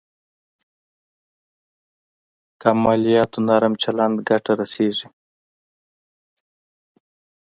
کم 2.61 2.77
مالياتو 2.83 3.39
نرم 3.47 3.73
چلند 3.83 4.15
ګټه 4.29 4.51
رسېږي. 4.59 5.07